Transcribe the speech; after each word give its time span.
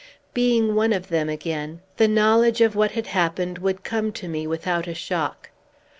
Being 0.33 0.73
one 0.73 0.93
of 0.93 1.09
them 1.09 1.29
again, 1.29 1.81
the 1.97 2.07
knowledge 2.07 2.59
of 2.59 2.75
what 2.75 2.93
had 2.93 3.05
happened 3.05 3.59
would 3.59 3.83
come 3.83 4.11
to 4.13 4.27
me 4.27 4.47
without 4.47 4.87
a 4.87 4.95
shock. 4.95 5.51